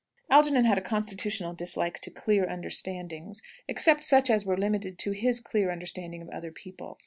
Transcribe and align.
Algernon 0.31 0.65
had 0.65 0.79
a 0.79 0.81
constitutional 0.81 1.53
dislike 1.53 1.99
to 1.99 2.09
"clear 2.09 2.43
understandings," 2.43 3.39
except 3.67 4.03
such 4.03 4.31
as 4.31 4.47
were 4.47 4.57
limited 4.57 4.97
to 4.97 5.11
his 5.11 5.39
clear 5.39 5.69
understanding 5.71 6.23
of 6.23 6.29
other 6.29 6.51
people. 6.51 6.97